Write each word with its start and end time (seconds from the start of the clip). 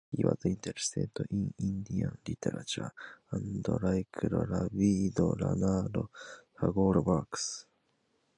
He 0.17 0.25
was 0.25 0.39
interested 0.45 1.11
in 1.29 1.53
Indian 1.59 2.17
literature, 2.27 2.91
and 3.29 3.67
liked 3.83 4.15
Rabindranath 4.23 6.07
Tagore's 6.59 7.05
works. 7.05 7.67